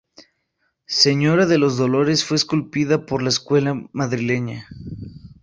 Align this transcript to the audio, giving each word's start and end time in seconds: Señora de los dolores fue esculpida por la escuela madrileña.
Señora 0.87 1.45
de 1.45 1.59
los 1.59 1.77
dolores 1.77 2.25
fue 2.25 2.35
esculpida 2.35 3.05
por 3.05 3.21
la 3.21 3.29
escuela 3.29 3.87
madrileña. 3.93 4.67